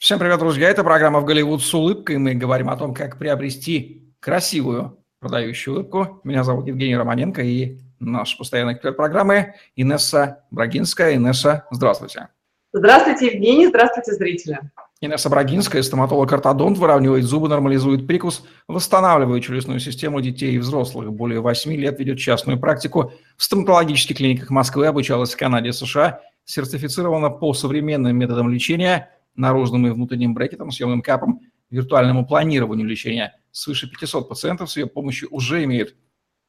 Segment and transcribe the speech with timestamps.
[0.00, 0.70] Всем привет, друзья!
[0.70, 2.16] Это программа «В Голливуд с улыбкой».
[2.16, 6.22] Мы говорим о том, как приобрести красивую продающую улыбку.
[6.24, 11.16] Меня зовут Евгений Романенко и наш постоянный эксперт программы Инесса Брагинская.
[11.16, 12.28] Инесса, здравствуйте.
[12.72, 13.66] Здравствуйте, Евгений.
[13.66, 14.60] Здравствуйте, зрители.
[15.02, 21.12] Инесса Брагинская, стоматолог-ортодонт, выравнивает зубы, нормализует прикус, восстанавливает челюстную систему детей и взрослых.
[21.12, 26.22] Более 8 лет ведет частную практику в стоматологических клиниках Москвы, обучалась в Канаде и США,
[26.46, 31.40] сертифицирована по современным методам лечения– наружным и внутренним брекетом, съемным капом,
[31.70, 33.38] виртуальному планированию лечения.
[33.52, 35.94] Свыше 500 пациентов с ее помощью уже имеют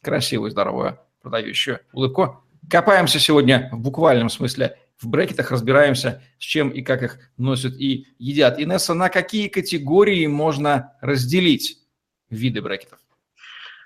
[0.02, 2.44] красивую, здоровую, продающую улыбку.
[2.70, 8.08] Копаемся сегодня в буквальном смысле в брекетах, разбираемся, с чем и как их носят и
[8.20, 8.60] едят.
[8.60, 11.80] Инесса, на какие категории можно разделить
[12.30, 13.00] виды брекетов?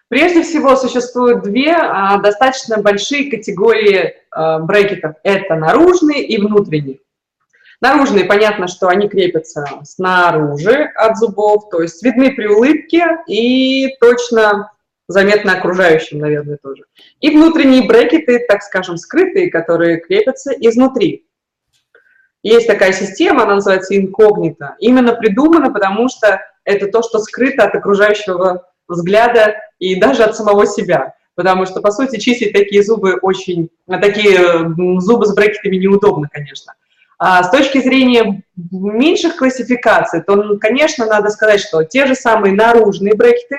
[0.08, 5.16] Прежде всего, существуют две а, достаточно большие категории а, брекетов.
[5.24, 7.00] Это наружные и внутренние.
[7.82, 14.72] Наружные, понятно, что они крепятся снаружи от зубов, то есть видны при улыбке и точно
[15.08, 16.84] заметно окружающим, наверное, тоже.
[17.20, 21.26] И внутренние брекеты, так скажем, скрытые, которые крепятся изнутри.
[22.42, 24.76] Есть такая система, она называется инкогнито.
[24.80, 30.66] Именно придумана, потому что это то, что скрыто от окружающего взгляда и даже от самого
[30.68, 31.16] себя.
[31.36, 33.70] Потому что, по сути, чистить такие зубы очень...
[33.88, 36.74] Такие зубы с брекетами неудобно, конечно.
[37.18, 43.16] А с точки зрения меньших классификаций, то, конечно, надо сказать, что те же самые наружные
[43.16, 43.58] брекеты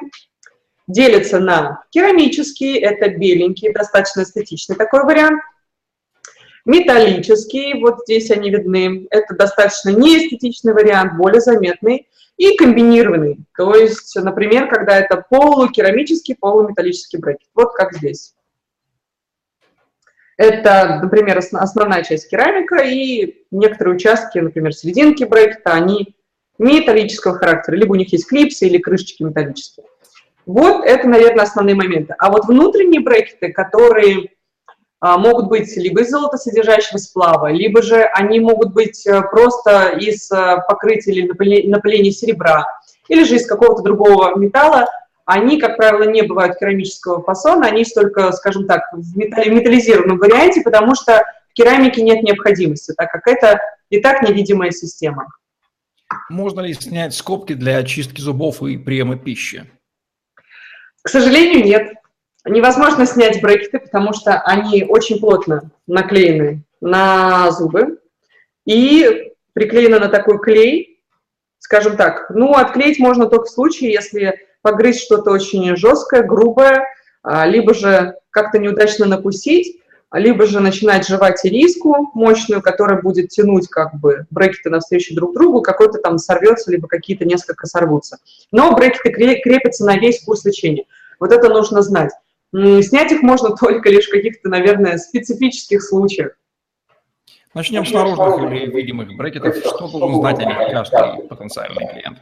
[0.87, 5.41] делятся на керамические, это беленькие, достаточно эстетичный такой вариант,
[6.65, 14.15] металлические, вот здесь они видны, это достаточно неэстетичный вариант, более заметный, и комбинированный, то есть,
[14.15, 18.35] например, когда это полукерамический, полуметаллический брекет, вот как здесь.
[20.37, 26.15] Это, например, основная часть керамика и некоторые участки, например, серединки брекета, они
[26.59, 29.87] металлического характера, либо у них есть клипсы или крышечки металлические.
[30.45, 32.15] Вот это, наверное, основные моменты.
[32.19, 34.31] А вот внутренние брекеты, которые
[35.01, 40.31] а, могут быть либо из золотосодержащего сплава, либо же они могут быть э, просто из
[40.31, 42.65] а, покрытия или напыления серебра,
[43.09, 44.89] или же из какого-то другого металла,
[45.27, 50.95] они, как правило, не бывают керамического фасона, они только, скажем так, в металлизированном варианте, потому
[50.95, 53.61] что в керамике нет необходимости, так как это
[53.91, 55.27] и так невидимая система.
[56.31, 59.69] Можно ли снять скобки для очистки зубов и приема пищи?
[61.03, 61.93] К сожалению, нет.
[62.45, 67.99] Невозможно снять брекеты, потому что они очень плотно наклеены на зубы
[68.65, 70.96] и приклеены на такой клей,
[71.67, 72.31] скажем так.
[72.31, 76.85] Ну, отклеить можно только в случае, если погрызть что-то очень жесткое, грубое,
[77.25, 79.81] а, либо же как-то неудачно накусить,
[80.13, 85.61] либо же начинать жевать ириску мощную, которая будет тянуть как бы брекеты навстречу друг другу,
[85.61, 88.19] какой-то там сорвется, либо какие-то несколько сорвутся.
[88.53, 90.85] Но брекеты крепятся на весь курс лечения.
[91.19, 92.13] Вот это нужно знать.
[92.53, 96.39] Снять их можно только лишь в каких-то, наверное, специфических случаях.
[97.57, 99.57] Начнем с наружных или видимых брекетов.
[99.57, 102.19] Что должен знать о них каждый потенциальный клиент?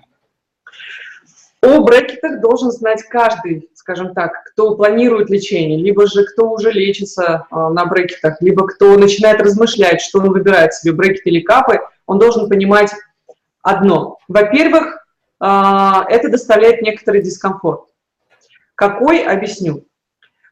[1.60, 7.48] О брекетах должен знать каждый, скажем так, кто планирует лечение, либо же кто уже лечится
[7.50, 12.20] э, на брекетах, либо кто начинает размышлять, что он выбирает себе брекеты или капы, он
[12.20, 12.92] должен понимать
[13.60, 14.18] одно.
[14.28, 15.04] Во-первых,
[15.40, 15.46] э,
[16.10, 17.86] это доставляет некоторый дискомфорт.
[18.76, 19.84] Какой, объясню.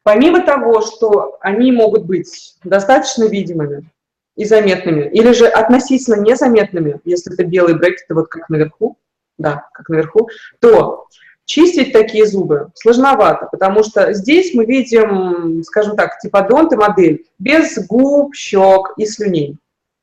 [0.03, 3.89] Помимо того, что они могут быть достаточно видимыми
[4.35, 8.97] и заметными, или же относительно незаметными, если это белые брекеты, вот как наверху,
[9.37, 10.29] да, как наверху,
[10.59, 11.07] то
[11.45, 17.77] чистить такие зубы сложновато, потому что здесь мы видим, скажем так, типодонт и модель без
[17.87, 19.57] губ, щек и слюней,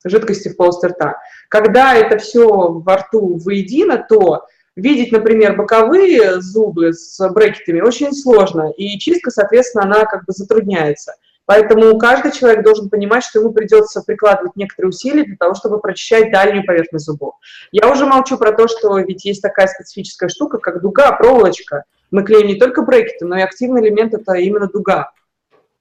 [0.04, 1.18] жидкости в полости рта.
[1.48, 8.70] Когда это все во рту воедино, то видеть, например, боковые зубы с брекетами очень сложно,
[8.76, 11.14] и чистка, соответственно, она как бы затрудняется–
[11.50, 16.30] Поэтому каждый человек должен понимать, что ему придется прикладывать некоторые усилия для того, чтобы прочищать
[16.30, 17.34] дальнюю поверхность зубов.
[17.72, 21.86] Я уже молчу про то, что ведь есть такая специфическая штука, как дуга, проволочка.
[22.12, 25.10] Мы клеим не только брекеты, но и активный элемент– это именно дуга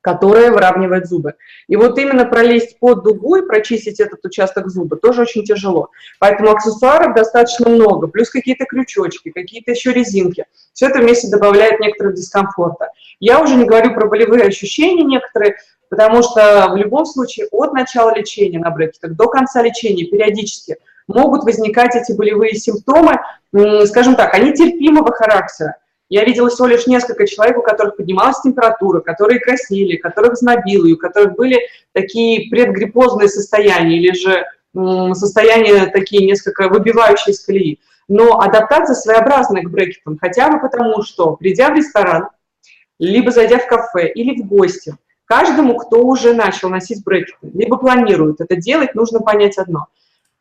[0.02, 1.36] которая выравнивает зубы.
[1.68, 5.90] И вот именно пролезть под дугу и прочистить этот участок зуба тоже очень тяжело.
[6.20, 10.46] Поэтому аксессуаров достаточно много, плюс какие-то крючочки, какие-то еще резинки.
[10.74, 12.92] Все это вместе добавляет некоторого дискомфорта.
[13.20, 15.58] Я уже не говорю про болевые ощущения некоторые,
[15.90, 21.44] потому что в любом случае от начала лечения на брекетах до конца лечения периодически могут
[21.44, 23.20] возникать эти болевые симптомы,
[23.88, 25.76] скажем так, они терпимого характера.
[26.10, 30.98] Я видела всего лишь несколько человек, у которых поднималась температура, которые краснели, которых знобило, у
[30.98, 31.60] которых были
[31.94, 34.44] такие предгриппозные состояния или же
[35.14, 37.80] состояния такие несколько выбивающие из колеи.
[38.08, 42.30] Но адаптация своеобразная к брекетам, хотя бы потому, что, придя в ресторан,
[42.98, 44.96] либо зайдя в кафе или в гости,
[45.26, 49.88] каждому, кто уже начал носить брекеты, либо планирует это делать, нужно понять одно.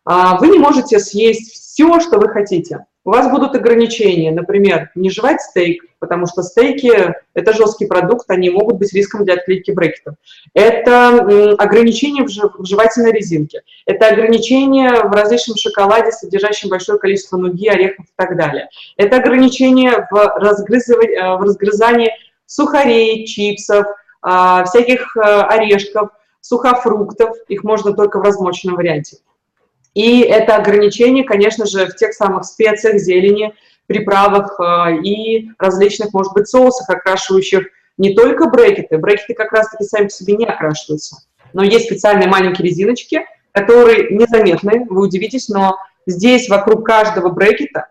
[0.06, 2.86] А, вы не можете съесть все, что вы хотите.
[3.08, 8.50] У вас будут ограничения, например, не жевать стейк, потому что стейки– это жесткий продукт, они
[8.50, 10.16] могут быть риском для отклейки брекетов.
[10.52, 13.62] Это ограничения в жевательной резинке.
[13.86, 18.68] Это ограничения в различном шоколаде, содержащем большое количество нуги, орехов и так далее.
[18.98, 22.12] Это ограничения в, э, в разгрызании
[22.44, 23.86] сухарей, чипсов,
[24.20, 26.10] а, всяких э, орешков,
[26.42, 27.34] сухофруктов.
[27.48, 29.16] Их можно только в размоченном варианте.
[29.94, 33.54] И это ограничение, конечно же, в тех самых специях, зелени,
[33.86, 38.98] приправах э, и различных, может быть, соусах, окрашивающих не только брекеты.
[38.98, 41.16] Брекеты как раз-таки сами по себе не окрашиваются.
[41.52, 45.76] Но есть специальные маленькие резиночки, которые незаметны, вы удивитесь, но
[46.06, 47.88] здесь вокруг каждого брекета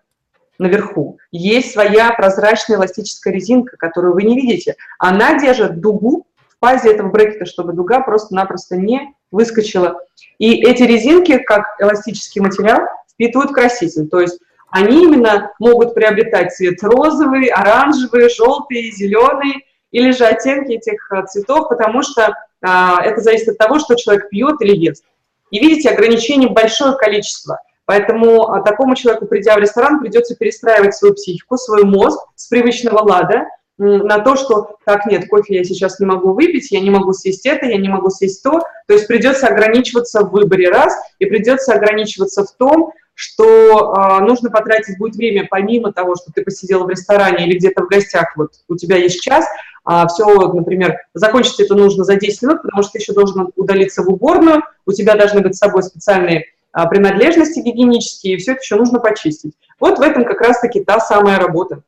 [0.60, 4.76] наверху есть своя прозрачная эластическая резинка, которую вы не видите.
[4.98, 6.26] Она держит дугу
[6.58, 10.00] в пазе этого брекета, чтобы дуга просто-напросто не выскочила.
[10.40, 12.82] И эти резинки, как эластический материал,
[13.12, 14.08] впитывают краситель.
[14.08, 14.40] То есть
[14.70, 21.70] они именно могут приобретать цвет розовый, оранжевый, желтый, зеленый или же оттенки этих э, цветов,
[21.70, 25.04] потому что а, это зависит от того, что человек пьет или ест.
[25.52, 27.62] И видите, ограничений большое количество.
[27.86, 33.00] Поэтому а, такому человеку, придя в ресторан, придется перестраивать свою психику, свой мозг с привычного
[33.00, 33.46] лада
[33.78, 37.46] на то, что так, нет, кофе я сейчас не могу выпить, я не могу съесть
[37.46, 38.60] это, я не могу съесть то.
[38.88, 44.52] То есть придется ограничиваться в выборе раз, и придется ограничиваться в том, что э, нужно
[44.52, 48.52] потратить будет время, помимо того, что ты посидела в ресторане или где-то в гостях, вот
[48.68, 49.46] у тебя есть час,
[49.86, 54.04] а все, например, закончить это нужно за 10 минут, потому что ты еще должен удалиться
[54.04, 58.62] в уборную, у тебя должны быть с собой специальные а, принадлежности гигиенические, и все это
[58.62, 59.54] еще нужно почистить.
[59.80, 61.82] Вот в этом как раз-таки та самая работа.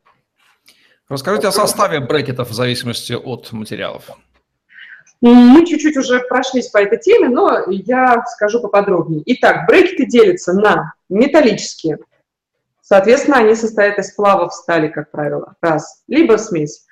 [1.10, 4.12] Расскажите о составе брекетов в зависимости от материалов.
[5.22, 9.24] Мы чуть-чуть уже прошлись по этой теме, но я скажу поподробнее.
[9.26, 11.98] Итак, брекеты делятся на металлические.
[12.82, 16.86] Соответственно, они состоят из сплавов стали, как правило, раз, либо смесь.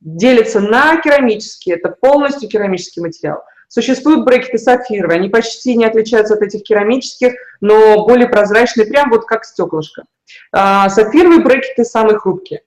[0.00, 3.42] Делятся на керамические, это полностью керамический материал.
[3.68, 9.26] Существуют брекеты сапфировые, они почти не отличаются от этих керамических, но более прозрачные, прям вот
[9.26, 10.04] как стеклышко.
[10.52, 12.62] А, сапфировые брекеты самые хрупкие.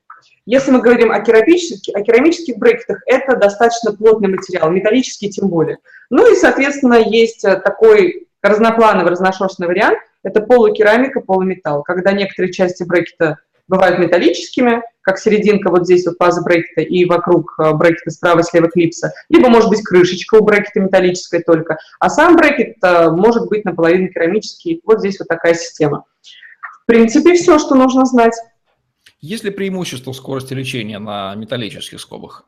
[0.52, 5.78] Если мы говорим о керамических, о керамических брекетах, это достаточно плотный материал, металлический тем более.
[6.10, 12.84] Ну и, соответственно, есть э, такой разноплановый, разношерстный вариант, это полукерамика, полуметалл, когда некоторые части
[12.84, 13.38] брекета
[13.70, 18.44] бывают металлическими, как серединка вот здесь вот фаза брекета и вокруг э, брекета справа и
[18.44, 23.48] слева клипса, либо может быть крышечка у брекета металлическая только, а сам брекет э, может
[23.48, 26.04] быть наполовину керамический, вот здесь вот такая система.
[26.84, 28.34] В принципе, все, что нужно знать.
[29.22, 32.46] Есть ли преимущество скорости лечения на металлических скобах?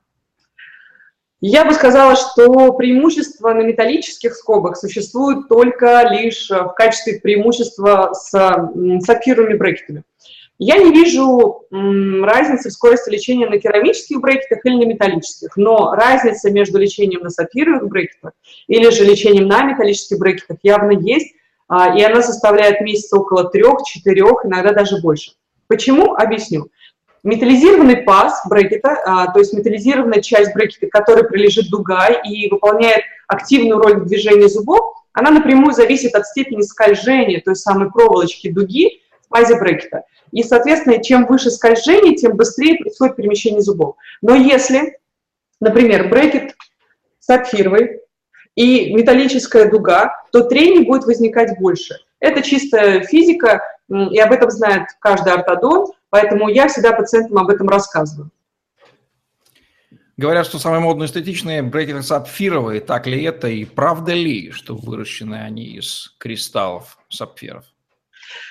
[1.40, 8.30] Я бы сказала, что преимущество на металлических скобах существует только лишь в качестве преимущества с
[9.06, 10.04] сапфировыми брекетами.
[10.58, 16.50] Я не вижу разницы в скорости лечения на керамических брекетах или на металлических, но разница
[16.50, 18.32] между лечением на сапфировых брекетах
[18.68, 21.36] или же лечением на металлических брекетах явно есть,
[21.68, 25.34] а, и она составляет месяца около трех-четырех, иногда даже больше.
[25.68, 26.14] Почему?
[26.14, 26.70] Объясню.
[27.24, 33.80] Металлизированный паз брекета, а, то есть металлизированная часть брекета, которой прилежит дуга и выполняет активную
[33.80, 39.30] роль в движении зубов, она напрямую зависит от степени скольжения той самой проволочки дуги в
[39.30, 40.04] пазе брекета.
[40.32, 43.96] И, соответственно, чем выше скольжение, тем быстрее происходит перемещение зубов.
[44.22, 44.98] Но если,
[45.60, 46.56] например, брекет
[47.20, 48.02] сапфировый
[48.56, 52.00] и металлическая дуга, то трение будет возникать больше.
[52.20, 57.68] Это чистая физика, и об этом знает каждый ортодонт, поэтому я всегда пациентам об этом
[57.68, 58.32] рассказываю.
[60.16, 62.82] Говорят, что самые модные эстетичные брекеты сапфировые.
[62.82, 67.66] Так ли это и правда ли, что выращены они из кристаллов сапфиров?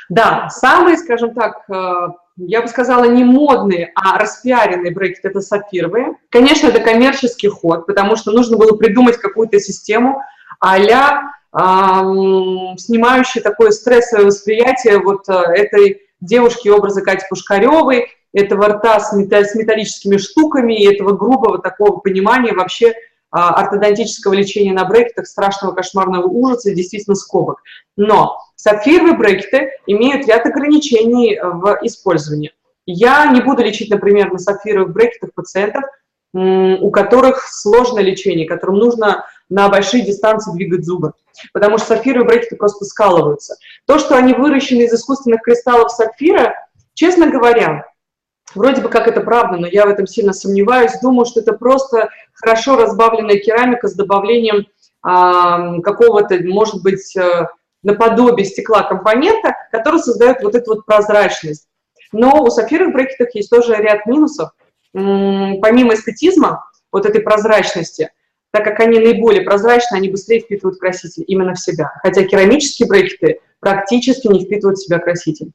[0.08, 6.16] Да, самые, скажем так, э, я бы сказала, не модные, а распиаренные брекеты– это сапфировые.
[6.30, 10.20] Конечно, это коммерческий ход, потому что нужно было придумать какую-то систему
[10.62, 11.32] а-ля
[12.78, 20.16] снимающий такое стрессовое восприятие вот э, этой девушки образа Кати Пушкаревой, этого рта с, металлическими
[20.16, 22.94] штуками и этого грубого такого понимания вообще
[23.30, 27.62] а, ортодонтического лечения на брекетах, страшного кошмарного ужаса действительно скобок.
[27.98, 32.52] Но сапфировые брекеты имеют ряд ограничений в использовании.
[32.86, 35.84] Я не буду лечить, например, на сапфировых брекетах пациентов,
[36.32, 41.12] у которых сложное лечение, которым нужно на большие дистанции двигать зубы,
[41.52, 43.56] потому что сапфировые брекеты просто скалываются.
[43.86, 46.54] То, что они выращены из искусственных кристаллов сапфира,
[46.94, 47.86] честно говоря,
[48.54, 51.00] Вроде бы как это правда, но я в этом сильно сомневаюсь.
[51.00, 54.66] Думаю, что это просто хорошо разбавленная керамика с добавлением
[55.02, 57.46] а, какого-то, может быть, э,
[57.82, 61.66] наподобие стекла компонента, который создает вот эту вот прозрачность.
[62.12, 64.50] Но у сапфировых брекетов есть тоже ряд минусов.
[64.92, 68.12] Помимо эстетизма, вот этой прозрачности,
[68.52, 71.92] так как они наиболее прозрачны, они быстрее впитывают краситель именно в себя.
[72.02, 75.52] Хотя керамические брекеты практически не впитывают в себя краситель.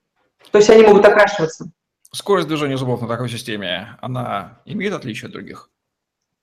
[0.51, 1.69] То есть они могут окрашиваться.
[2.11, 5.69] Скорость движения зубов на такой системе, она имеет отличие от других?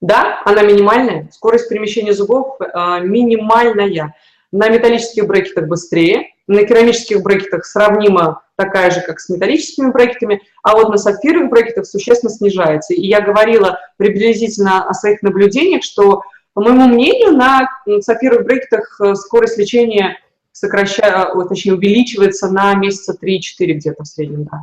[0.01, 1.29] Да, она минимальная.
[1.33, 4.15] Скорость перемещения зубов э, минимальная.
[4.53, 10.77] На металлических брекетах быстрее, на керамических брекетах сравнимо такая же, как с металлическими брекетами, а
[10.77, 12.95] вот на сапфировых брекетах существенно снижается.
[12.95, 16.23] И я говорила приблизительно о своих наблюдениях, что,
[16.55, 17.69] по моему мнению, на
[18.01, 20.19] сапфировых брекетах э, скорость лечения
[20.53, 24.45] сокращается, точнее, увеличивается на месяца 3-4 где-то в среднем.
[24.45, 24.63] Да.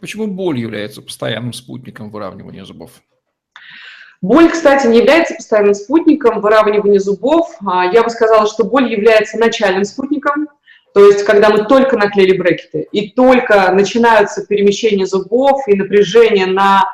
[0.00, 2.90] Почему боль является постоянным спутником выравнивания зубов?
[4.22, 7.50] Боль, кстати, не является постоянным спутником выравнивания зубов.
[7.66, 10.48] А, я бы сказала, что боль является начальным спутником,
[10.94, 16.84] то есть когда мы только наклеили брекеты и только начинаются перемещения зубов и напряжение на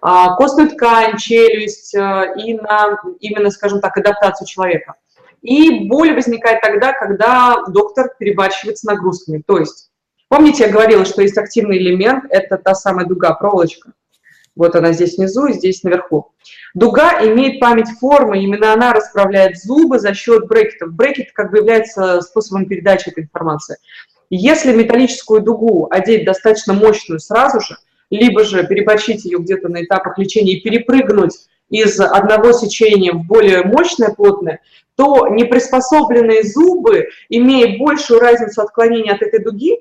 [0.00, 4.94] костную ткань, челюсть а, и на именно, скажем так, адаптацию человека.
[5.42, 9.42] И боль возникает тогда, когда доктор перебарщивает с нагрузками.
[9.46, 9.90] То есть,
[10.28, 13.92] помните, я говорила, что есть активный элемент, это та самая дуга, проволочка.
[14.56, 16.32] Вот она здесь внизу здесь наверху.
[16.74, 20.94] Дуга имеет память формы, именно она расправляет зубы за счет брекетов.
[20.94, 23.76] Брекет как бы является способом передачи этой информации.
[24.30, 27.76] Если металлическую дугу одеть достаточно мощную сразу же,
[28.10, 31.34] либо же переборщить ее где-то на этапах лечения и перепрыгнуть
[31.68, 34.60] из одного сечения в более мощное, плотное,
[34.94, 39.80] то неприспособленные зубы, имея большую разницу отклонения от этой дуги,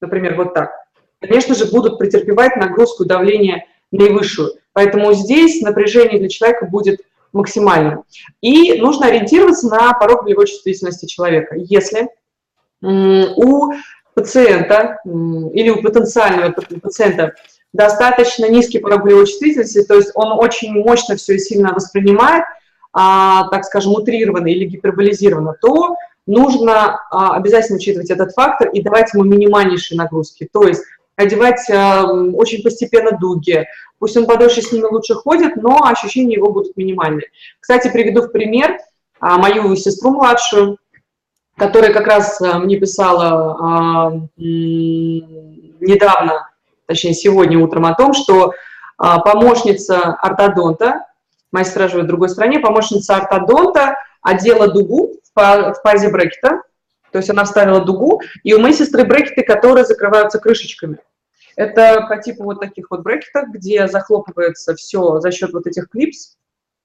[0.00, 0.72] например, вот так,
[1.20, 4.54] конечно же, будут претерпевать нагрузку давления наивысшую.
[4.72, 7.00] Поэтому здесь напряжение для человека будет
[7.32, 8.04] максимальным.
[8.40, 11.54] И нужно ориентироваться на порог болевой чувствительности человека.
[11.56, 12.08] Если
[12.82, 13.72] у
[14.14, 17.34] пациента или у потенциального пациента
[17.72, 22.44] достаточно низкий порог чувствительности, то есть он очень мощно все и сильно воспринимает,
[22.92, 29.14] а, так скажем, утрированно или гиперболизированно, то нужно а, обязательно учитывать этот фактор и давать
[29.14, 30.48] ему минимальнейшие нагрузки.
[30.52, 30.82] То есть
[31.16, 32.02] одевать э,
[32.34, 33.66] очень постепенно дуги.
[33.98, 37.28] Пусть он подольше с ними лучше ходит, но ощущения его будут минимальные.
[37.60, 38.78] Кстати, приведу в пример
[39.20, 40.78] а, мою сестру младшую,
[41.56, 44.12] которая как раз э, мне писала а,
[45.80, 46.48] недавно,
[46.86, 48.54] точнее сегодня утром о том, что
[48.98, 51.06] а, помощница ортодонта,
[51.50, 56.62] моя сестра живет в другой стране, помощница ортодонта одела дугу в пазе брекета,
[57.10, 60.98] то есть она вставила дугу, и у моей сестры брекеты, которые закрываются крышечками.
[61.56, 66.36] Это по типу вот таких вот брекетов, где захлопывается все за счет вот этих клипс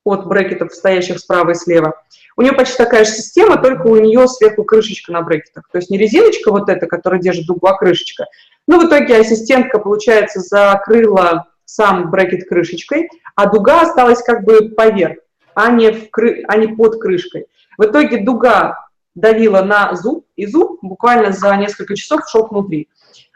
[0.07, 1.93] от брекетов, стоящих справа и слева.
[2.35, 5.67] У нее почти такая же система, только у нее сверху крышечка на брекетах.
[5.71, 8.25] То есть не резиночка вот эта, которая держит дугу, а крышечка.
[8.67, 15.17] Ну, в итоге ассистентка, получается, закрыла сам брекет крышечкой, а дуга осталась как бы поверх,
[15.53, 16.43] а не, в кры...
[16.47, 17.47] а не под крышкой.
[17.77, 22.87] В итоге дуга давила на зуб, и зуб буквально за несколько часов шел внутри.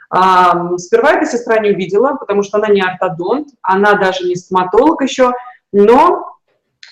[0.09, 5.01] А, сперва эта сестра не увидела, потому что она не ортодонт, она даже не стоматолог
[5.01, 5.31] еще,
[5.71, 6.37] но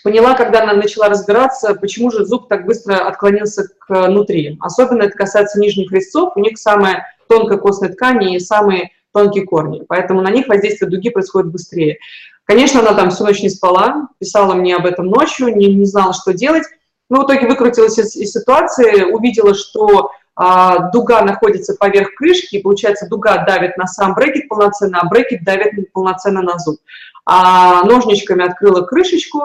[0.04, 4.58] поняла, когда она начала разбираться, почему же зуб так быстро отклонился к внутри.
[4.62, 9.84] Особенно это касается нижних резцов, у них самая тонкая костная ткань и самые тонкие корни,
[9.88, 11.98] поэтому на них воздействие дуги происходит быстрее.
[12.46, 16.14] Конечно, она там всю ночь не спала, писала мне об этом ночью, не, не знала,
[16.14, 16.64] что делать.
[17.10, 22.62] Ну, в итоге выкрутилась из, из ситуации, увидела, что а, дуга находится поверх крышки, и
[22.62, 26.78] получается дуга давит на сам брекет полноценно, а брекет давит полноценно на зуб.
[27.26, 29.42] А ножничками открыла крышечку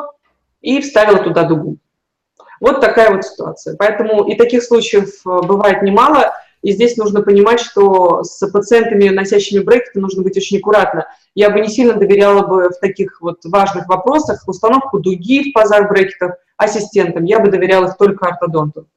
[0.64, 1.76] и вставила туда дугу.
[2.60, 3.76] Вот такая вот ситуация.
[3.76, 9.62] Поэтому и таких случаев э, бывает немало, и здесь нужно понимать, что с пациентами, носящими
[9.62, 11.06] брекеты, нужно быть очень аккуратно.
[11.34, 15.90] Я бы не сильно доверяла бы в таких вот важных вопросах установку дуги в пазах
[15.90, 17.24] брекетов, ассистентам.
[17.24, 18.88] Я бы доверяла их только ортодонту.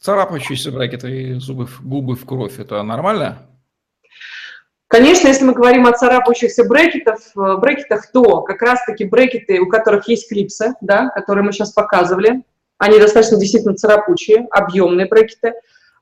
[0.00, 3.38] Царапающиеся брекеты и зубы, губы в кровь– это нормально?
[4.88, 10.08] Конечно, если мы говорим о царапающихся брекетах, э, брекетах, то как раз-таки брекеты, у которых
[10.08, 12.42] есть клипсы, да, которые мы сейчас показывали,
[12.78, 15.52] они достаточно действительно царапучие, объемные брекеты.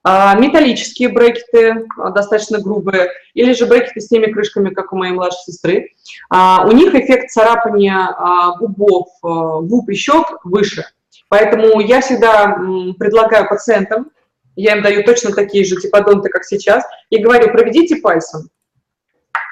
[0.04, 5.12] А металлические брекеты, а, достаточно грубые, или же брекеты с теми крышками, как у моей
[5.12, 5.90] младшей сестры,
[6.30, 8.14] а, у них эффект царапания
[8.60, 10.84] губов, губ и щек выше.
[11.28, 12.56] Поэтому я всегда
[13.00, 14.12] предлагаю пациентам,
[14.54, 18.48] я им даю точно такие же типодонты, как сейчас, и говорю, проведите пальцем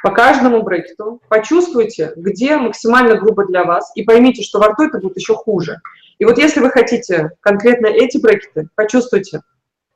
[0.05, 4.99] по каждому брекету, почувствуйте, где максимально грубо для вас, и поймите, что во рту это
[4.99, 5.81] будет еще хуже.
[6.19, 9.41] И вот если вы хотите конкретно эти брекеты, почувствуйте,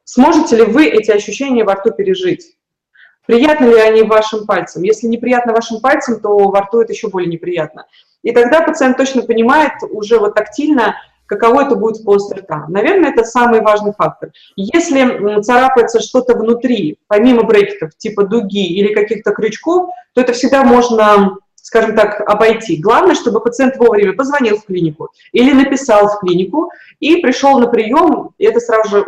[0.04, 2.56] сможете ли вы эти ощущения во рту пережить.
[3.26, 4.82] Приятны ли они вашим пальцем?
[4.82, 7.84] Если неприятно вашим пальцем, то во рту это еще более неприятно.
[8.22, 10.96] И тогда пациент точно понимает уже вот тактильно,
[11.28, 12.64] каково это будет в полости рта.
[12.68, 14.30] Наверное, это самый важный фактор.
[14.56, 21.37] Если царапается что-то внутри, помимо брекетов, типа дуги или каких-то крючков, то это всегда можно,
[21.54, 22.80] скажем так, обойти.
[22.80, 28.30] Главное, чтобы пациент вовремя позвонил в клинику или написал в клинику и пришел на прием,
[28.38, 28.99] и это сразу же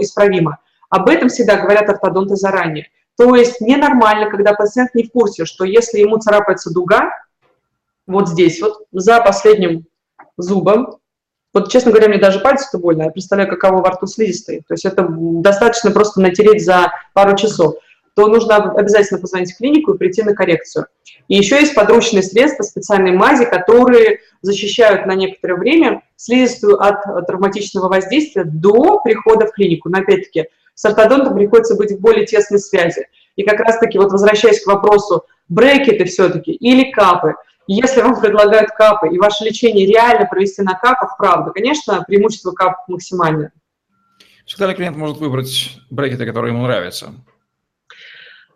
[0.00, 0.58] исправимо.
[0.88, 2.88] Об этом всегда говорят ортодонты заранее.
[3.16, 7.10] То есть ненормально, когда пациент не в курсе, что если ему царапается дуга,
[8.06, 9.84] вот здесь вот, за последним
[10.36, 10.98] зубом,
[11.56, 13.04] вот, честно говоря, мне даже пальцы-то больно.
[13.04, 14.58] Я представляю, каково во рту слизистые.
[14.68, 17.76] То есть это достаточно просто натереть за пару часов.
[18.14, 20.88] То нужно обязательно позвонить в клинику и прийти на коррекцию.
[21.28, 27.88] И еще есть подручные средства, специальные мази, которые защищают на некоторое время слизистую от травматичного
[27.88, 29.88] воздействия до прихода в клинику.
[29.88, 33.06] Но опять-таки, с ортодонтом приходится быть в более тесной связи.
[33.36, 37.32] И как раз-таки, вот возвращаясь к вопросу, брекеты все-таки или капы–
[37.66, 42.88] если вам предлагают капы, и ваше лечение реально провести на капах, правда, конечно, преимущество кап
[42.88, 43.52] максимальное.
[44.44, 47.14] Всегда ли клиент может выбрать брекеты, которые ему нравятся?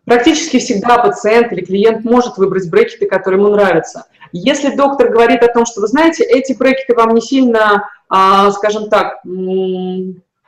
[0.04, 4.06] Практически всегда пациент или клиент может выбрать брекеты, которые ему нравятся.
[4.32, 8.88] Если доктор говорит о том, что, вы знаете, эти брекеты вам не сильно, а, скажем
[8.88, 9.22] так,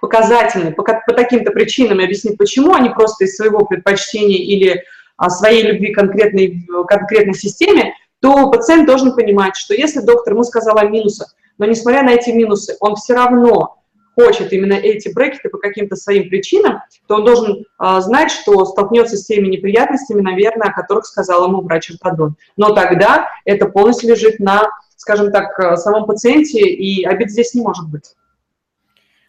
[0.01, 4.83] показательны по, по таким-то причинам, и объяснит, почему, они просто из своего предпочтения или
[5.17, 10.79] а, своей любви конкретной, конкретной системе, то пациент должен понимать, что если доктор ему сказал
[10.79, 13.83] о минусах, но несмотря на эти минусы, он все равно
[14.15, 19.17] хочет именно эти брекеты по каким-то своим причинам, то он должен а, знать, что столкнется
[19.17, 22.37] с теми неприятностями, наверное, о которых сказал ему врач-ортодон.
[22.57, 27.89] Но тогда это полностью лежит на, скажем так, самом пациенте, и обид здесь не может
[27.89, 28.15] быть.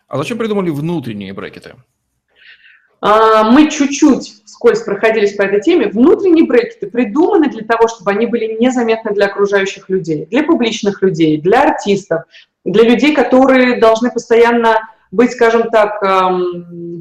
[0.07, 1.75] А зачем придумали внутренние брекеты?
[3.05, 5.87] А, мы чуть-чуть вскользь проходились по этой теме.
[5.87, 11.41] Внутренние брекеты придуманы для того, чтобы они были незаметны для окружающих людей, для публичных людей,
[11.41, 12.21] для артистов,
[12.63, 15.99] для людей, которые должны постоянно быть, скажем так,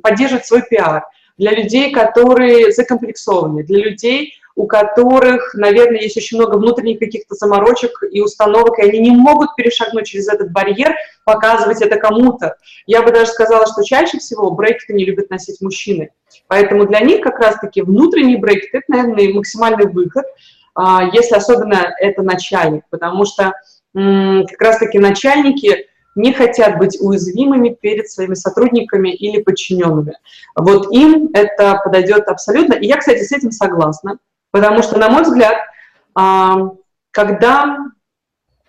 [0.03, 1.05] поддерживать свой пиар,
[1.39, 8.03] для людей, которые закомплексованы, для людей, у которых, наверное, есть очень много внутренних каких-то заморочек
[8.11, 12.57] и установок, и они не могут перешагнуть через этот барьер, показывать это кому-то.
[12.87, 16.11] Я бы даже сказала, что чаще всего брекеты не любят носить мужчины.
[16.49, 20.25] Поэтому для них как раз-таки внутренний брекет– это, наверное, максимальный выход,
[20.75, 23.53] а, если особенно это начальник, потому что
[23.95, 30.15] как раз-таки начальники не хотят быть уязвимыми перед своими сотрудниками или подчиненными.
[30.55, 32.75] Вот им это подойдет абсолютно.
[32.75, 34.19] И я, кстати, с этим согласна.
[34.53, 35.57] Потому что, на мой взгляд,
[36.15, 36.69] а,
[37.11, 37.79] когда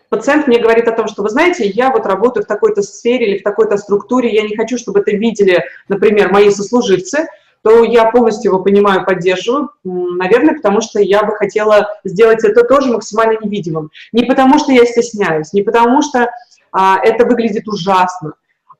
[0.10, 3.39] пациент мне говорит о том, что, вы знаете, я вот работаю в такой-то сфере или
[3.39, 7.28] в такой-то структуре, я не хочу, чтобы это видели, например, мои сослуживцы,
[7.63, 12.91] то я полностью его понимаю, поддерживаю, наверное, потому что я бы хотела сделать это тоже
[12.91, 13.89] максимально невидимым.
[14.12, 16.30] Не потому что я стесняюсь, не потому что
[16.72, 18.34] а, это выглядит ужасно,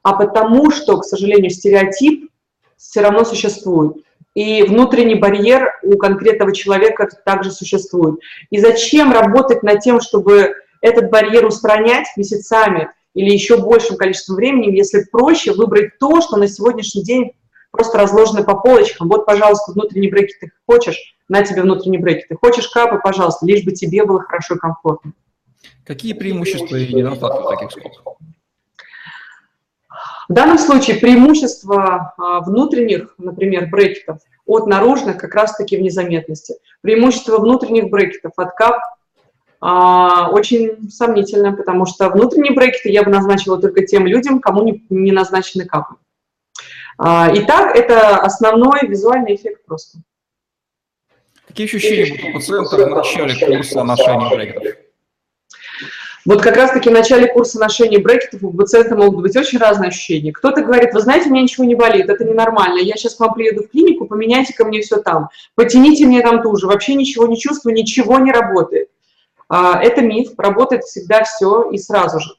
[0.04, 2.30] а потому что, к сожалению, стереотип
[2.78, 3.98] все равно существует
[4.36, 8.20] и внутренний барьер у конкретного человека также существует.
[8.50, 14.76] И зачем работать над тем, чтобы этот барьер устранять месяцами или еще большим количеством времени,
[14.76, 17.32] если проще выбрать то, что на сегодняшний день
[17.72, 19.08] просто разложено по полочкам.
[19.08, 22.28] Вот, пожалуйста, внутренний брекет ты хочешь, на тебе внутренний брекет.
[22.30, 25.14] Ты хочешь капы, пожалуйста, лишь бы тебе было хорошо и комфортно.
[25.86, 28.18] Какие преимущества и недостатки таких скоб?
[30.30, 36.56] В данном случае преимущество а, внутренних, например, брекетов от наружных как раз-таки в незаметности.
[36.82, 38.78] Преимущество внутренних брекетов от кап
[39.60, 45.12] а, очень сомнительно, потому что внутренние брекеты я бы назначила только тем людям, кому не,
[45.12, 45.96] назначены капы.
[46.98, 50.00] А, итак, это основной визуальный эффект просто.
[51.48, 54.83] Какие ощущения будут у пациента в начале курса ношения брекетов?
[56.26, 60.32] Вот как раз-таки в начале курса ношения брекетов у пациента могут быть очень разные ощущения.
[60.32, 63.34] Кто-то говорит, вы знаете, у меня ничего не болит, это ненормально, я сейчас к вам
[63.34, 67.28] приеду в клинику, поменяйте ко мне все там, потяните мне там ту же, вообще ничего
[67.28, 68.90] не чувствую, ничего не работает.
[69.50, 72.32] А, это миф, работает всегда все и сразу же.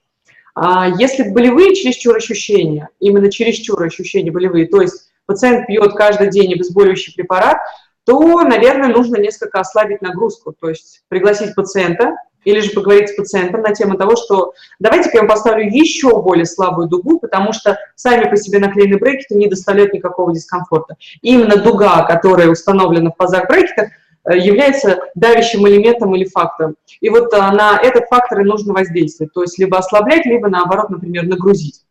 [0.54, 6.54] А, если болевые чересчур ощущения, именно чересчур ощущения болевые, то есть пациент пьет каждый день
[6.54, 7.58] обезболивающий препарат,
[8.04, 13.62] то, наверное, нужно несколько ослабить нагрузку, то есть пригласить пациента, или же поговорить с пациентом
[13.62, 18.28] на тему того, что давайте-ка я вам поставлю еще более слабую дугу, потому что сами
[18.28, 20.96] по себе наклеенные брекеты не доставляют никакого дискомфорта.
[21.22, 23.88] Именно дуга, которая установлена в пазах брекетах,
[24.24, 26.76] э, является давящим элементом или фактором.
[27.00, 30.90] И вот э, на этот фактор и нужно воздействовать, то есть либо ослаблять, либо наоборот,
[30.90, 31.84] например, нагрузить.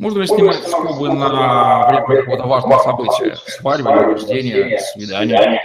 [0.00, 3.36] Можно ли снимать скобы на время какого-то важного события?
[3.46, 5.60] Свадьбы, рождения, свидания?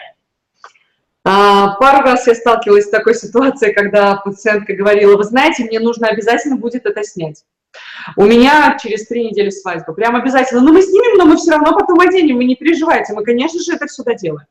[1.28, 6.08] А, пару раз я сталкивалась с такой ситуацией, когда пациентка говорила, вы знаете, мне нужно
[6.08, 7.44] обязательно будет это снять.
[8.16, 9.92] У меня через три недели свадьба.
[9.94, 10.62] Прям обязательно.
[10.62, 13.14] Ну, мы снимем, но мы все равно потом оденем, вы не переживайте.
[13.14, 14.46] Мы, конечно же, это все доделаем.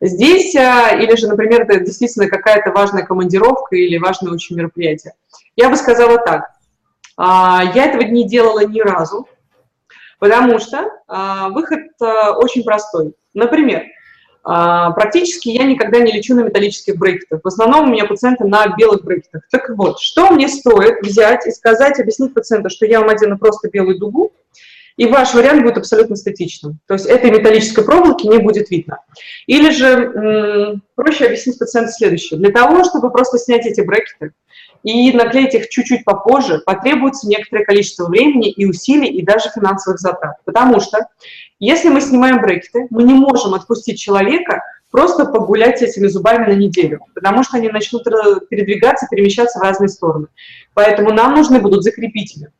[0.00, 5.14] Здесь, а, или же, например, это действительно какая-то важная командировка или важное очень мероприятие.
[5.54, 6.50] Я бы сказала так.
[7.16, 9.28] А, я этого не делала ни разу,
[10.18, 10.90] потому что
[11.50, 13.14] выход очень простой.
[13.34, 13.84] Например,
[14.48, 17.40] практически я никогда не лечу на металлических брекетах.
[17.44, 19.42] В основном у меня пациенты на белых брекетах.
[19.50, 23.68] Так вот, что мне стоит взять и сказать, объяснить пациенту, что я вам одену просто
[23.68, 24.32] белую дугу,
[24.96, 26.80] и ваш вариант будет абсолютно статичным.
[26.88, 28.98] То есть этой металлической проволоки не будет видно.
[29.46, 32.40] Или же проще объяснить пациенту следующее.
[32.40, 34.32] Для того, чтобы просто снять эти брекеты
[34.82, 40.36] и наклеить их чуть-чуть попозже, потребуется некоторое количество времени и усилий, и даже финансовых затрат.
[40.44, 41.06] Потому что
[41.58, 47.00] если мы снимаем брекеты, мы не можем отпустить человека просто погулять этими зубами на неделю,
[47.14, 50.28] потому что они начнут передвигаться, перемещаться в разные стороны.
[50.74, 52.50] Поэтому нам нужны будут закрепители.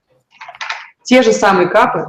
[1.04, 2.08] Те же самые капы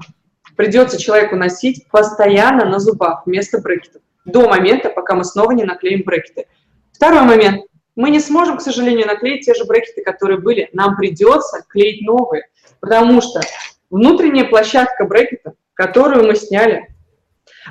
[0.57, 6.03] придется человеку носить постоянно на зубах вместо брекетов, до момента, пока мы снова не наклеим
[6.03, 6.45] брекеты.
[6.91, 7.63] Второй момент.
[7.95, 10.69] Мы не сможем, к сожалению, наклеить те же брекеты, которые были.
[10.73, 12.47] Нам придется клеить новые,
[12.79, 13.41] потому что
[13.89, 16.93] внутренняя площадка брекета которую мы сняли,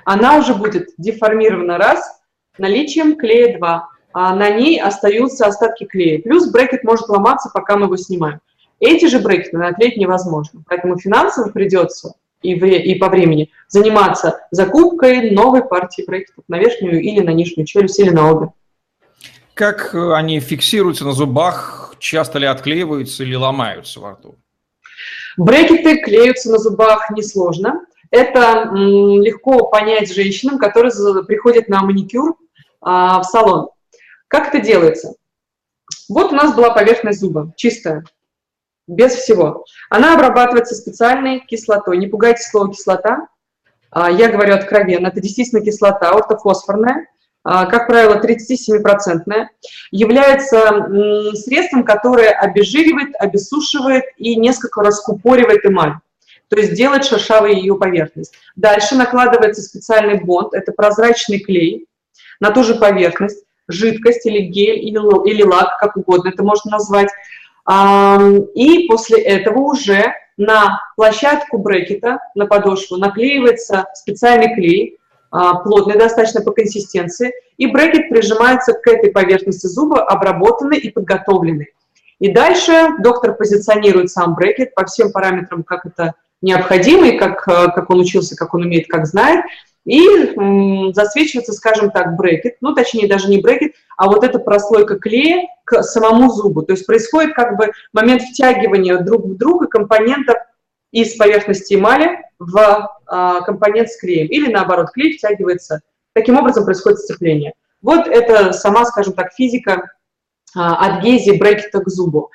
[0.06, 2.22] она уже будет деформирована раз,
[2.56, 6.22] наличием клея 2, а на ней остаются остатки клея.
[6.22, 8.40] Плюс брекет может ломаться, пока мы его снимаем.
[8.80, 15.30] Эти же брекеты наклеить невозможно, поэтому финансово придется и, в, и по времени заниматься закупкой
[15.32, 18.48] новой партии брекетов на верхнюю или на нижнюю челюсть или на обе.
[19.52, 21.94] Как они фиксируются на зубах?
[21.98, 24.36] Часто ли отклеиваются или ломаются во рту?
[25.38, 27.86] Брекеты клеются на зубах несложно.
[28.10, 30.92] Это легко понять женщинам, которые
[31.24, 32.36] приходят на маникюр
[32.80, 33.68] а, в салон.
[34.26, 35.14] Как это делается?
[36.08, 38.02] Вот у нас была поверхность зуба, чистая,
[38.88, 39.64] без всего.
[39.90, 41.98] Она обрабатывается специальной кислотой.
[41.98, 43.28] Не пугайтесь слова кислота.
[43.90, 47.06] А, я говорю откровенно, это действительно кислота, ортофосфорная,
[47.66, 49.48] как правило, 37-процентная,
[49.90, 50.88] является
[51.34, 55.94] средством, которое обезжиривает, обесушивает и несколько раскупоривает эмаль
[56.48, 58.34] то есть делать шершавой ее поверхность.
[58.56, 61.86] Дальше накладывается специальный бонд, это прозрачный клей
[62.40, 67.10] на ту же поверхность, жидкость или гель, или, или лак, как угодно это можно назвать.
[68.54, 76.40] И после этого уже на площадку брекета, на подошву, наклеивается специальный клей, а, плотный достаточно
[76.40, 81.68] по консистенции, и брекет прижимается к этой поверхности зуба, обработанный и подготовленный.
[82.18, 87.90] И дальше доктор позиционирует сам брекет по всем параметрам, как это необходимый, как, э, как
[87.90, 89.44] он учился, как он умеет, как знает,
[89.84, 95.46] и засвечивается, скажем так, брекет, ну, точнее, даже не брекет, а вот эта прослойка клея
[95.64, 96.62] к самому зубу.
[96.62, 100.36] То есть происходит как бы момент втягивания друг в друга компонентов
[100.92, 104.28] из поверхности эмали в а, компонент с клеем.
[104.28, 105.80] Или наоборот, клей втягивается.
[106.14, 107.52] Таким образом происходит сцепление.
[107.82, 109.90] Вот это сама, скажем так, физика
[110.54, 112.30] а, адгезии брекета к зубу.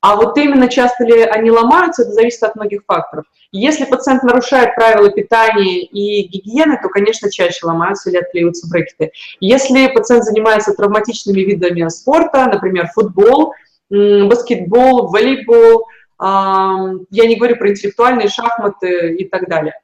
[0.00, 3.24] А вот именно часто ли они ломаются, это зависит от многих факторов.
[3.50, 9.10] Если пациент нарушает правила питания и гигиены, то, конечно, чаще ломаются или отклеиваются брекеты.
[9.40, 13.54] Если пациент занимается травматичными видами спорта, например, футбол,
[13.90, 15.86] баскетбол, волейбол,
[16.18, 19.74] я не говорю про интеллектуальные шахматы и так далее,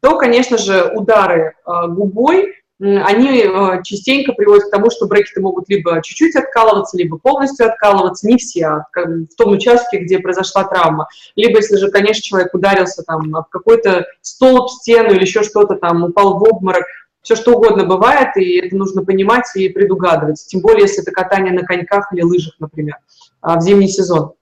[0.00, 5.68] то, конечно же, удары а, губой они э, частенько приводят к тому, что брекеты могут
[5.68, 11.06] либо чуть-чуть откалываться, либо полностью откалываться, не все, а в том участке, где произошла травма.
[11.36, 16.02] Либо, если же, конечно, человек ударился там об какой-то столб, стену или еще что-то там,
[16.02, 16.84] упал в обморок,
[17.22, 20.44] все что угодно бывает, и это нужно понимать и предугадывать.
[20.48, 22.96] Тем более, если это катание на коньках или лыжах, например,
[23.42, 24.32] а, в зимний сезон.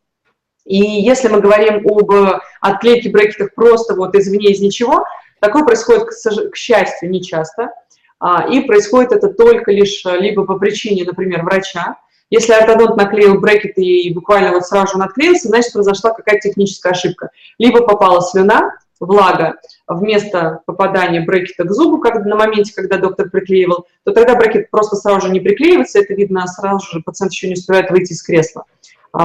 [0.70, 2.12] И если мы говорим об
[2.61, 5.04] отклейке брекетов просто вот извне, из ничего,
[5.40, 6.04] такое происходит,
[6.52, 7.72] к счастью, не часто.
[8.20, 11.96] А, и происходит это только лишь э, либо по причине, например, врача.
[12.28, 17.30] Если ортодонт наклеил брекет и буквально вот сразу он отклеился, значит, произошла какая-то техническая ошибка.
[17.59, 19.56] Либо попала слюна, влага
[19.88, 24.94] вместо попадания брекета к зубу, как на моменте, когда доктор приклеивал, то тогда брекет просто
[24.94, 28.66] сразу же не приклеивается, это видно сразу же, пациент еще не успевает выйти из кресла,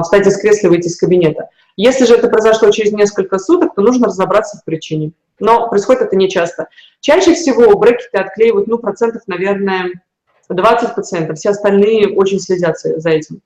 [0.02, 1.48] встать из кресла и выйти из кабинета.
[1.76, 5.12] Если же это произошло через несколько суток, то нужно разобраться в причине.
[5.38, 6.68] Но происходит это не часто.
[7.00, 9.90] Чаще всего брекеты отклеивают, ну, процентов, наверное,
[10.50, 11.34] 20%.
[11.34, 13.42] Все остальные очень следят за этим.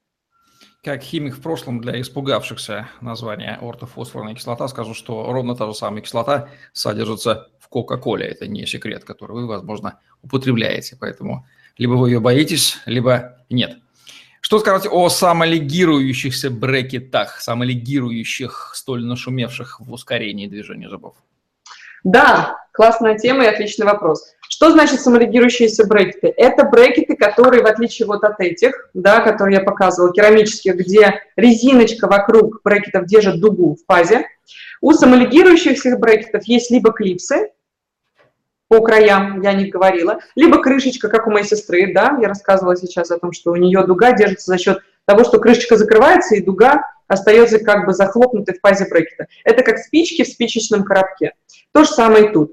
[0.82, 6.00] Как химик в прошлом для испугавшихся названия ортофосфорная кислота, скажу, что ровно та же самая
[6.00, 8.26] кислота содержится в Кока-Коле.
[8.26, 10.96] Это не секрет, который вы, возможно, употребляете.
[10.98, 13.76] Поэтому либо вы ее боитесь, либо нет.
[14.50, 21.14] Что сказать о самолегирующихся брекетах, самолегирующих, столь нашумевших в ускорении движения зубов?
[22.02, 24.34] Да, классная тема и отличный вопрос.
[24.48, 26.34] Что значит саморегирующиеся брекеты?
[26.36, 32.08] Это брекеты, которые, в отличие вот от этих, да, которые я показывала, керамических, где резиночка
[32.08, 34.26] вокруг брекетов держит дугу в фазе,
[34.80, 37.52] у самолегирующихся брекетов есть либо клипсы,
[38.70, 43.10] по краям, я не говорила, либо крышечка, как у моей сестры, да, я рассказывала сейчас
[43.10, 46.84] о том, что у нее дуга держится за счет того, что крышечка закрывается, и дуга
[47.08, 49.26] остается как бы захлопнутой в фазе брекета.
[49.42, 51.32] Это как спички в спичечном коробке.
[51.72, 52.52] То же самое и тут.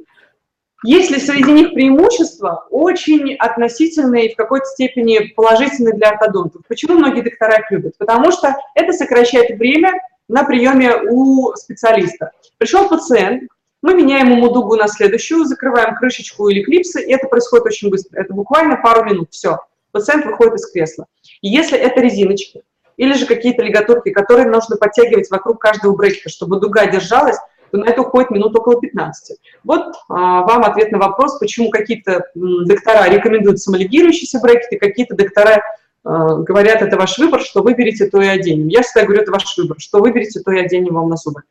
[0.84, 6.63] Если среди них преимущества, очень относительные и в какой-то степени положительные для ортодонтов.
[6.67, 7.95] Почему многие доктора их любят?
[7.99, 9.93] Потому что это сокращает время
[10.27, 12.32] на приеме у специалиста.
[12.58, 13.43] Пришел пациент,
[13.82, 18.20] мы меняем ему дугу на следующую, закрываем крышечку или клипсы, и это происходит очень быстро.
[18.20, 19.60] Это буквально пару минут, все.
[19.92, 21.06] Пациент выходит из кресла.
[21.42, 22.63] И если это резиночки
[22.98, 27.38] или же какие-то лигатурки, которые нужно подтягивать вокруг каждого брекета, чтобы дуга держалась,
[27.72, 29.38] то на это уходит минут около 15.
[29.63, 35.62] Вот а, вам ответ на вопрос, почему какие-то доктора рекомендуют самолегирующиеся брекеты, какие-то доктора
[36.04, 38.68] а, говорят, это ваш выбор, что выберете, то и оденем.
[38.70, 41.44] Я всегда говорю, это ваш выбор, что выберете, то и оденем вам на зубы.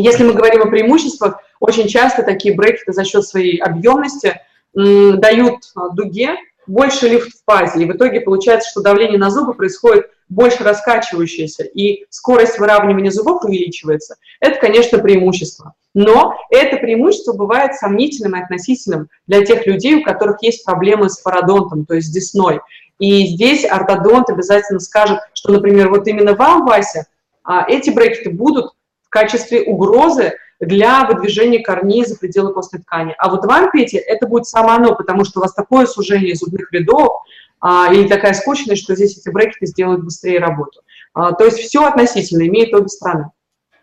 [0.00, 4.40] Если мы говорим о преимуществах, очень часто такие брекеты за счет своей объемности
[4.74, 6.36] дают а, дуге
[6.66, 11.64] больше лифт в фазе, и в итоге получается, что давление на зубы происходит больше раскачивающееся,
[11.64, 14.16] и скорость выравнивания зубов увеличивается.
[14.40, 15.74] Это, конечно, преимущество.
[15.92, 21.18] Но это преимущество бывает сомнительным и относительным для тех людей, у которых есть проблемы с
[21.18, 22.60] пародонтом, то есть с десной.
[23.00, 27.06] И здесь ортодонт обязательно скажет, что, например, вот именно вам, Вася,
[27.42, 28.72] а, эти брекеты будут
[29.10, 33.12] в качестве угрозы для выдвижения корней за пределы костной ткани.
[33.18, 36.72] А вот вам, Петя, это будет само оно, потому что у вас такое сужение зубных
[36.72, 37.24] рядов,
[37.60, 40.82] а, или такая скучность, что здесь эти брекеты сделают быстрее работу.
[41.12, 43.30] А, то есть все относительно, имеет обе стороны.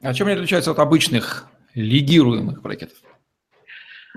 [0.02, 2.98] А чем они отличаются от обычных легируемых брекетов?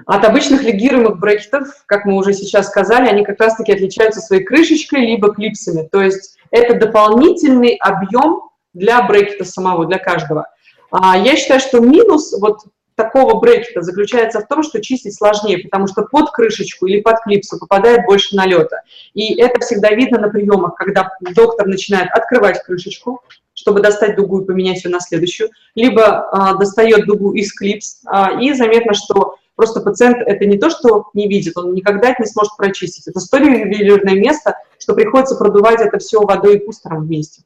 [0.06, 5.06] От обычных легируемых брекетов, как мы уже сейчас сказали, они как раз-таки отличаются своей крышечкой
[5.06, 5.88] либо клипсами.
[5.90, 8.42] То есть это дополнительный объем
[8.72, 10.46] для брекета самого, для каждого.
[10.90, 12.60] А, я считаю, что минус вот
[12.96, 17.58] такого брекета заключается в том, что чистить сложнее, потому что под крышечку или под клипсу
[17.58, 18.82] попадает больше налета.
[19.14, 23.22] И это всегда видно на приемах, когда доктор начинает открывать крышечку,
[23.54, 28.40] чтобы достать дугу и поменять ее на следующую, либо а, достает дугу из клипс, а,
[28.40, 32.28] и заметно, что просто пациент это не то, что не видит, он никогда это не
[32.28, 33.06] сможет прочистить.
[33.06, 37.42] Это столь ювелирное место, что приходится продувать это все водой и пустером вместе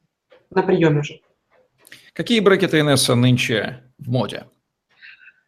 [0.49, 1.19] на приеме же.
[2.13, 4.45] Какие брекеты НС нынче в моде?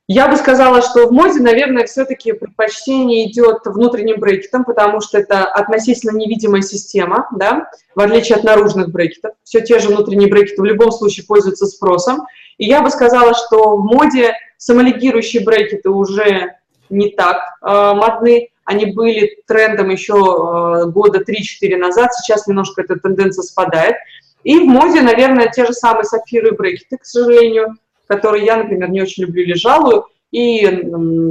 [0.09, 5.43] Я бы сказала, что в моде, наверное, все-таки предпочтение идет внутренним брекетом, потому что это
[5.43, 9.33] относительно невидимая система, да, в отличие от наружных брекетов.
[9.43, 12.25] Все те же внутренние брекеты в любом случае пользуются спросом.
[12.57, 16.55] И я бы сказала, что в моде самолегирующие брекеты уже
[16.89, 18.49] не так э, модны.
[18.63, 23.97] Они были трендом еще э, года 3-4 назад, сейчас немножко эта тенденция спадает.
[24.43, 27.75] И в моде, наверное, те же самые сапфиры брекеты, к сожалению,
[28.07, 30.65] которые я, например, не очень люблю или жалую, и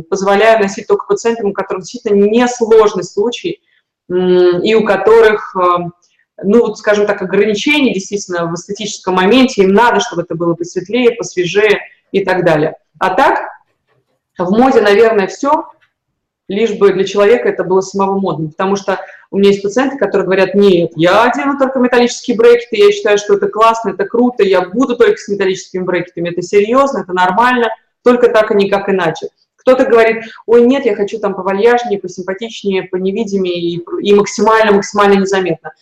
[0.09, 3.61] позволяю носить только пациентам, у которых действительно несложный случай,
[4.09, 5.79] и у которых, э,
[6.45, 11.13] ну, вот, скажем так, ограничения действительно в эстетическом моменте, им надо, чтобы это было посветлее,
[11.13, 11.81] посвежее
[12.13, 12.75] и так далее.
[13.01, 13.49] А так,
[14.39, 15.67] в моде, наверное, все,
[16.49, 20.27] лишь бы для человека это было самого модным, потому что у меня есть пациенты, которые
[20.27, 24.63] говорят, нет, я одену только металлические брекеты, я считаю, что это классно, это круто, я
[24.63, 27.69] буду только с металлическими брекетами, это серьезно, это нормально,
[28.05, 29.29] только так, а никак иначе.
[29.57, 35.73] Кто-то говорит, ой, нет, я хочу там повальяжнее, посимпатичнее, поневидимее и, и максимально-максимально незаметно.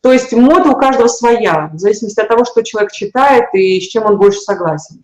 [0.00, 3.88] То есть мода у каждого своя, в зависимости от того, что человек читает и с
[3.88, 5.02] чем он больше согласен.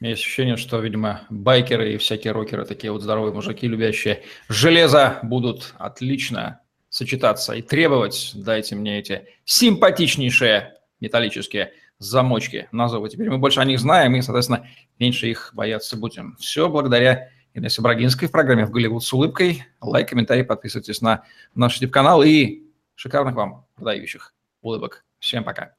[0.00, 4.22] У меня есть ощущение, что, видимо, байкеры и всякие рокеры, такие вот здоровые мужики, любящие
[4.48, 13.08] железо, будут отлично сочетаться и требовать, дайте мне эти симпатичнейшие металлические замочки на зубы.
[13.08, 14.68] Теперь мы больше о них знаем и, соответственно,
[15.00, 16.36] меньше их бояться будем.
[16.38, 19.64] Все благодаря Инессе Брагинской в программе «В Голливуд с улыбкой».
[19.80, 21.24] Лайк, комментарий, подписывайтесь на
[21.56, 22.62] наш YouTube-канал и
[22.94, 25.04] шикарных вам продающих улыбок.
[25.18, 25.74] Всем пока.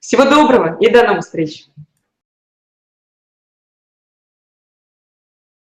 [0.00, 1.68] Всего доброго и до новых встреч.